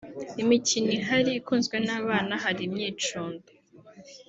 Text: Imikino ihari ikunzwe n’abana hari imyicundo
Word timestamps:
Imikino 0.41 0.89
ihari 0.99 1.31
ikunzwe 1.39 1.75
n’abana 1.85 2.33
hari 2.43 2.61
imyicundo 2.67 3.47